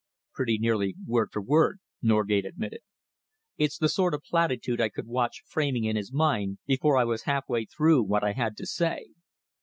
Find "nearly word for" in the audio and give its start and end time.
0.57-1.43